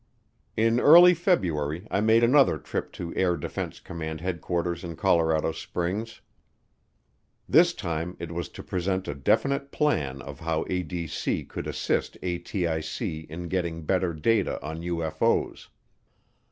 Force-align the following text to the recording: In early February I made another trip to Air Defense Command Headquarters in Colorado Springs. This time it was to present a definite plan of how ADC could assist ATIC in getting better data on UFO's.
In 0.57 0.79
early 0.79 1.13
February 1.13 1.85
I 1.91 2.01
made 2.01 2.23
another 2.23 2.57
trip 2.57 2.91
to 2.93 3.13
Air 3.15 3.37
Defense 3.37 3.79
Command 3.79 4.19
Headquarters 4.19 4.83
in 4.83 4.95
Colorado 4.95 5.51
Springs. 5.51 6.21
This 7.47 7.75
time 7.75 8.17
it 8.19 8.31
was 8.31 8.49
to 8.57 8.63
present 8.63 9.07
a 9.07 9.13
definite 9.13 9.71
plan 9.71 10.19
of 10.23 10.39
how 10.39 10.63
ADC 10.63 11.47
could 11.49 11.67
assist 11.67 12.17
ATIC 12.23 13.27
in 13.29 13.47
getting 13.47 13.83
better 13.85 14.11
data 14.15 14.59
on 14.65 14.81
UFO's. 14.81 15.69